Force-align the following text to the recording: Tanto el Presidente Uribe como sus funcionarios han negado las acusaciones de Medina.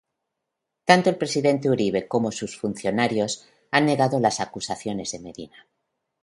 Tanto 0.89 1.11
el 1.11 1.15
Presidente 1.19 1.69
Uribe 1.69 2.07
como 2.07 2.31
sus 2.31 2.57
funcionarios 2.57 3.45
han 3.69 3.85
negado 3.85 4.19
las 4.19 4.39
acusaciones 4.39 5.11
de 5.11 5.19
Medina. 5.19 5.67